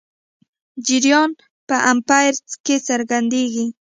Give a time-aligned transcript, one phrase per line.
[0.85, 1.31] جریان
[1.67, 2.33] په امپیر
[2.65, 3.65] کې څرګندېږي.